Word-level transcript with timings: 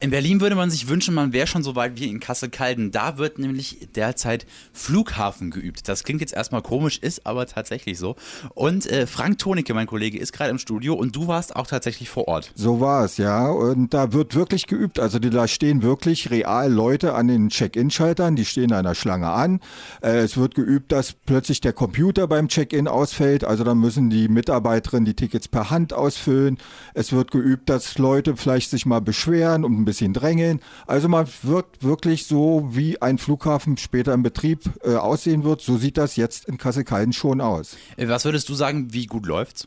In 0.00 0.10
Berlin 0.10 0.40
würde 0.40 0.54
man 0.54 0.70
sich 0.70 0.86
wünschen, 0.86 1.12
man 1.12 1.32
wäre 1.32 1.48
schon 1.48 1.64
so 1.64 1.74
weit 1.74 1.98
wie 1.98 2.08
in 2.08 2.20
Kassel-Calden. 2.20 2.92
Da 2.92 3.18
wird 3.18 3.40
nämlich 3.40 3.88
derzeit 3.96 4.46
Flughafen 4.72 5.50
geübt. 5.50 5.88
Das 5.88 6.04
klingt 6.04 6.20
jetzt 6.20 6.34
erstmal 6.34 6.62
komisch, 6.62 6.98
ist 6.98 7.26
aber 7.26 7.46
tatsächlich 7.46 7.98
so. 7.98 8.14
Und 8.54 8.86
äh, 8.86 9.08
Frank 9.08 9.38
Tonicke, 9.38 9.74
mein 9.74 9.88
Kollege, 9.88 10.16
ist 10.16 10.32
gerade 10.32 10.50
im 10.50 10.58
Studio 10.58 10.94
und 10.94 11.16
du 11.16 11.26
warst 11.26 11.56
auch 11.56 11.66
tatsächlich 11.66 12.10
vor 12.10 12.28
Ort. 12.28 12.52
So 12.54 12.78
war 12.78 13.06
es, 13.06 13.16
ja. 13.16 13.48
Und 13.48 13.92
da 13.92 14.12
wird 14.12 14.36
wirklich 14.36 14.68
geübt. 14.68 15.00
Also 15.00 15.18
da 15.18 15.48
stehen 15.48 15.82
wirklich 15.82 16.30
real 16.30 16.72
Leute 16.72 17.14
an 17.14 17.26
den 17.26 17.48
Check-in-Schaltern, 17.48 18.36
die 18.36 18.44
stehen 18.44 18.72
einer 18.72 18.94
Schlange 18.94 19.30
an. 19.30 19.58
Äh, 20.00 20.18
es 20.18 20.36
wird 20.36 20.54
geübt, 20.54 20.92
dass 20.92 21.12
plötzlich 21.12 21.60
der 21.60 21.72
Computer 21.72 22.28
beim 22.28 22.46
Check-in 22.46 22.86
ausfällt. 22.86 23.42
Also 23.42 23.64
dann 23.64 23.78
müssen 23.78 24.10
die 24.10 24.28
Mitarbeiterinnen 24.28 25.06
die 25.06 25.14
Tickets 25.14 25.48
per 25.48 25.70
Hand 25.70 25.92
ausfüllen. 25.92 26.58
Es 26.94 27.10
wird 27.10 27.32
geübt, 27.32 27.68
dass 27.68 27.98
Leute 27.98 28.36
vielleicht 28.36 28.70
sich 28.70 28.86
mal 28.86 29.00
beschweren 29.00 29.64
und 29.64 29.87
bisschen 29.88 30.12
drängeln. 30.12 30.60
Also 30.86 31.08
man 31.08 31.26
wird 31.42 31.66
wirklich 31.80 32.26
so, 32.26 32.68
wie 32.70 33.00
ein 33.00 33.18
Flughafen 33.18 33.76
später 33.76 34.12
im 34.12 34.22
Betrieb 34.22 34.60
äh, 34.84 34.94
aussehen 34.94 35.44
wird, 35.44 35.60
so 35.62 35.78
sieht 35.78 35.96
das 35.96 36.16
jetzt 36.16 36.44
in 36.44 36.58
Kassel-Calden 36.58 37.12
schon 37.12 37.40
aus. 37.40 37.76
Äh, 37.96 38.08
was 38.08 38.24
würdest 38.24 38.48
du 38.48 38.54
sagen, 38.54 38.92
wie 38.92 39.06
gut 39.06 39.26
läuft's? 39.26 39.66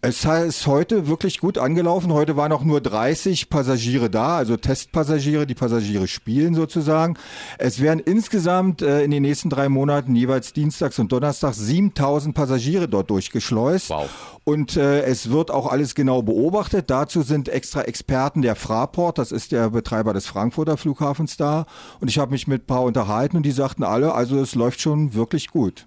Es 0.00 0.24
ist 0.24 0.66
heute 0.66 1.06
wirklich 1.08 1.38
gut 1.38 1.58
angelaufen. 1.58 2.12
Heute 2.12 2.36
waren 2.36 2.52
auch 2.52 2.64
nur 2.64 2.80
30 2.80 3.48
Passagiere 3.48 4.10
da, 4.10 4.36
also 4.36 4.56
Testpassagiere, 4.56 5.46
die 5.46 5.54
Passagiere 5.54 6.06
spielen 6.06 6.54
sozusagen. 6.54 7.16
Es 7.58 7.80
werden 7.80 8.00
insgesamt 8.00 8.82
äh, 8.82 9.02
in 9.02 9.10
den 9.10 9.22
nächsten 9.22 9.48
drei 9.48 9.68
Monaten 9.68 10.14
jeweils 10.14 10.52
dienstags 10.52 10.98
und 10.98 11.10
donnerstags 11.12 11.58
7000 11.58 12.34
Passagiere 12.34 12.88
dort 12.88 13.10
durchgeschleust. 13.10 13.90
Wow. 13.90 14.10
Und 14.44 14.76
äh, 14.76 15.02
es 15.02 15.30
wird 15.30 15.52
auch 15.52 15.70
alles 15.70 15.94
genau 15.94 16.22
beobachtet. 16.22 16.90
Dazu 16.90 17.22
sind 17.22 17.48
extra 17.48 17.82
Experten 17.82 18.42
der 18.42 18.56
Fraport, 18.56 19.18
das 19.18 19.30
ist 19.30 19.52
der 19.52 19.61
Betreiber 19.70 20.12
des 20.12 20.26
Frankfurter 20.26 20.76
Flughafens 20.76 21.36
da. 21.36 21.66
Und 22.00 22.08
ich 22.08 22.18
habe 22.18 22.32
mich 22.32 22.46
mit 22.46 22.62
ein 22.62 22.66
paar 22.66 22.82
unterhalten 22.82 23.36
und 23.36 23.44
die 23.44 23.50
sagten 23.52 23.84
alle, 23.84 24.14
also 24.14 24.40
es 24.40 24.54
läuft 24.54 24.80
schon 24.80 25.14
wirklich 25.14 25.48
gut. 25.48 25.86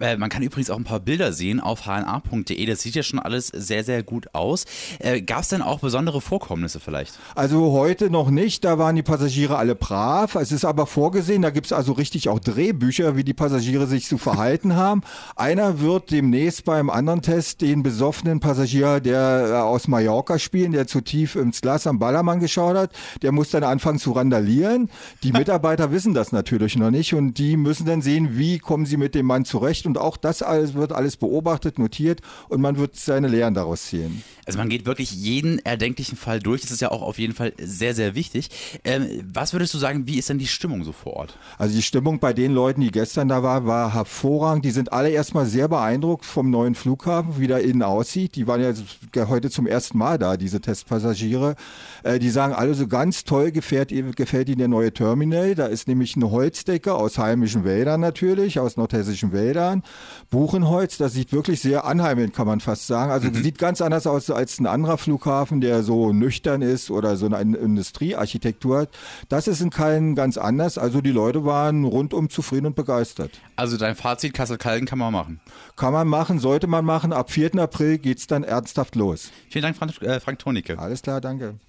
Äh, 0.00 0.16
man 0.16 0.30
kann 0.30 0.42
übrigens 0.42 0.70
auch 0.70 0.76
ein 0.76 0.84
paar 0.84 1.00
Bilder 1.00 1.32
sehen 1.32 1.60
auf 1.60 1.86
hna.de. 1.86 2.66
Das 2.66 2.82
sieht 2.82 2.94
ja 2.94 3.02
schon 3.02 3.18
alles 3.18 3.48
sehr, 3.48 3.84
sehr 3.84 4.02
gut 4.02 4.34
aus. 4.34 4.64
Äh, 4.98 5.22
Gab 5.22 5.42
es 5.42 5.48
denn 5.48 5.62
auch 5.62 5.80
besondere 5.80 6.20
Vorkommnisse 6.20 6.80
vielleicht? 6.80 7.18
Also 7.34 7.72
heute 7.72 8.10
noch 8.10 8.30
nicht. 8.30 8.64
Da 8.64 8.78
waren 8.78 8.96
die 8.96 9.02
Passagiere 9.02 9.56
alle 9.56 9.74
brav. 9.74 10.34
Es 10.34 10.52
ist 10.52 10.64
aber 10.64 10.86
vorgesehen, 10.86 11.42
da 11.42 11.50
gibt 11.50 11.66
es 11.66 11.72
also 11.72 11.92
richtig 11.92 12.28
auch 12.28 12.38
Drehbücher, 12.38 13.16
wie 13.16 13.24
die 13.24 13.34
Passagiere 13.34 13.86
sich 13.86 14.06
zu 14.06 14.18
verhalten 14.18 14.76
haben. 14.76 15.02
Einer 15.36 15.80
wird 15.80 16.10
demnächst 16.10 16.64
beim 16.64 16.90
anderen 16.90 17.22
Test 17.22 17.60
den 17.60 17.82
besoffenen 17.82 18.40
Passagier, 18.40 19.00
der 19.00 19.48
äh, 19.48 19.52
aus 19.54 19.88
Mallorca 19.88 20.38
spielen, 20.38 20.72
der 20.72 20.86
zu 20.86 21.00
tief 21.00 21.36
ins 21.36 21.60
Glas 21.60 21.86
am 21.86 21.98
Ballermann 21.98 22.40
geschaut 22.40 22.76
hat, 22.76 22.90
der 23.22 23.32
muss 23.32 23.50
dann 23.50 23.64
anfangen 23.64 23.98
zu 23.98 24.12
randalieren. 24.12 24.90
Die 25.22 25.32
Mitarbeiter 25.38 25.90
wissen 25.92 26.14
das 26.14 26.32
natürlich 26.32 26.76
noch 26.76 26.90
nicht 26.90 27.14
und 27.14 27.38
die 27.38 27.56
müssen 27.56 27.86
dann 27.86 28.02
sehen, 28.02 28.36
wie 28.36 28.58
kommen 28.58 28.86
sie 28.86 28.96
mit 28.96 29.14
dem 29.14 29.26
Mann 29.26 29.44
zurecht 29.44 29.86
und 29.86 29.98
auch 29.98 30.16
das 30.16 30.42
alles 30.42 30.74
wird 30.74 30.92
alles 30.92 31.16
beobachtet, 31.16 31.78
notiert 31.78 32.20
und 32.48 32.60
man 32.60 32.78
wird 32.78 32.96
seine 32.96 33.28
Lehren 33.28 33.54
daraus 33.54 33.86
ziehen. 33.86 34.22
Also 34.48 34.58
man 34.58 34.70
geht 34.70 34.86
wirklich 34.86 35.12
jeden 35.12 35.58
erdenklichen 35.58 36.16
Fall 36.16 36.40
durch. 36.40 36.62
Das 36.62 36.70
ist 36.70 36.80
ja 36.80 36.90
auch 36.90 37.02
auf 37.02 37.18
jeden 37.18 37.34
Fall 37.34 37.52
sehr, 37.60 37.94
sehr 37.94 38.14
wichtig. 38.14 38.48
Ähm, 38.82 39.06
was 39.30 39.52
würdest 39.52 39.74
du 39.74 39.78
sagen, 39.78 40.06
wie 40.06 40.18
ist 40.18 40.30
denn 40.30 40.38
die 40.38 40.46
Stimmung 40.46 40.84
so 40.84 40.92
vor 40.92 41.12
Ort? 41.14 41.38
Also 41.58 41.76
die 41.76 41.82
Stimmung 41.82 42.18
bei 42.18 42.32
den 42.32 42.54
Leuten, 42.54 42.80
die 42.80 42.90
gestern 42.90 43.28
da 43.28 43.42
waren, 43.42 43.66
war 43.66 43.92
hervorragend. 43.92 44.64
Die 44.64 44.70
sind 44.70 44.90
alle 44.90 45.10
erstmal 45.10 45.44
sehr 45.44 45.68
beeindruckt 45.68 46.24
vom 46.24 46.48
neuen 46.48 46.74
Flughafen, 46.74 47.38
wie 47.38 47.46
der 47.46 47.60
innen 47.60 47.82
aussieht. 47.82 48.36
Die 48.36 48.46
waren 48.46 48.62
ja 48.62 49.28
heute 49.28 49.50
zum 49.50 49.66
ersten 49.66 49.98
Mal 49.98 50.18
da, 50.18 50.38
diese 50.38 50.62
Testpassagiere. 50.62 51.54
Äh, 52.02 52.18
die 52.18 52.30
sagen 52.30 52.54
alle 52.54 52.72
so 52.72 52.86
ganz 52.98 53.22
toll 53.22 53.52
gefällt, 53.52 53.92
gefällt 54.16 54.48
ihnen 54.48 54.58
der 54.58 54.66
neue 54.66 54.92
Terminal. 54.92 55.54
Da 55.54 55.66
ist 55.66 55.86
nämlich 55.86 56.16
eine 56.16 56.32
Holzdecke 56.32 56.94
aus 56.94 57.16
heimischen 57.16 57.62
Wäldern 57.62 58.00
natürlich, 58.00 58.58
aus 58.58 58.76
nordhessischen 58.76 59.30
Wäldern. 59.30 59.84
Buchenholz, 60.30 60.98
das 60.98 61.12
sieht 61.12 61.32
wirklich 61.32 61.60
sehr 61.60 61.84
anheimend, 61.84 62.34
kann 62.34 62.48
man 62.48 62.58
fast 62.58 62.88
sagen. 62.88 63.12
Also 63.12 63.28
mhm. 63.28 63.34
sieht 63.34 63.56
ganz 63.56 63.80
anders 63.80 64.08
aus 64.08 64.30
als 64.30 64.58
ein 64.58 64.66
anderer 64.66 64.98
Flughafen, 64.98 65.60
der 65.60 65.84
so 65.84 66.12
nüchtern 66.12 66.60
ist 66.60 66.90
oder 66.90 67.16
so 67.16 67.26
eine 67.26 67.56
Industriearchitektur 67.56 68.80
hat. 68.80 68.88
Das 69.28 69.46
ist 69.46 69.60
in 69.60 69.70
Kallen 69.70 70.16
ganz 70.16 70.36
anders. 70.36 70.76
Also 70.76 71.00
die 71.00 71.12
Leute 71.12 71.44
waren 71.44 71.84
rundum 71.84 72.28
zufrieden 72.30 72.66
und 72.66 72.74
begeistert. 72.74 73.30
Also 73.54 73.76
dein 73.76 73.94
Fazit, 73.94 74.34
Kassel-Kallen 74.34 74.86
kann 74.86 74.98
man 74.98 75.12
machen? 75.12 75.38
Kann 75.76 75.92
man 75.92 76.08
machen, 76.08 76.40
sollte 76.40 76.66
man 76.66 76.84
machen. 76.84 77.12
Ab 77.12 77.30
4. 77.30 77.60
April 77.60 77.98
geht 77.98 78.18
es 78.18 78.26
dann 78.26 78.42
ernsthaft 78.42 78.96
los. 78.96 79.30
Vielen 79.50 79.62
Dank, 79.62 79.76
Frank, 79.76 80.02
äh, 80.02 80.18
Frank 80.18 80.40
Tonicke. 80.40 80.80
Alles 80.80 81.02
klar, 81.02 81.20
danke. 81.20 81.60